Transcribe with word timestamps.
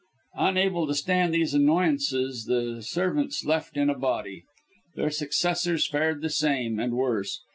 Unable 0.39 0.87
to 0.87 0.95
stand 0.95 1.31
these 1.31 1.53
annoyances 1.53 2.45
the 2.45 2.81
servants 2.81 3.45
left 3.45 3.77
in 3.77 3.87
a 3.87 3.93
body. 3.93 4.45
Their 4.95 5.11
successors 5.11 5.85
fared 5.87 6.23
the 6.23 6.31
same, 6.31 6.79
and 6.79 6.93
worse. 6.95 7.41